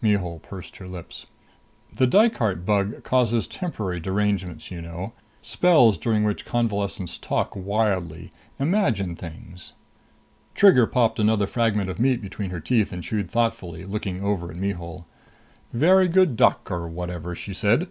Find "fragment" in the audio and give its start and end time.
11.48-11.90